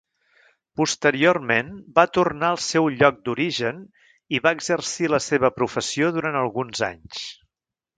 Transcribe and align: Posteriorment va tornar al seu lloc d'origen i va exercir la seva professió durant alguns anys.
Posteriorment 0.79 1.69
va 1.99 2.05
tornar 2.19 2.49
al 2.55 2.59
seu 2.69 2.89
lloc 2.95 3.21
d'origen 3.29 3.85
i 4.39 4.43
va 4.49 4.57
exercir 4.61 5.15
la 5.17 5.25
seva 5.31 5.57
professió 5.63 6.15
durant 6.21 6.45
alguns 6.45 6.89
anys. 6.95 7.27